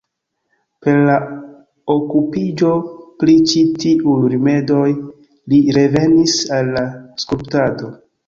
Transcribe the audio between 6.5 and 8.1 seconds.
al la skulptado.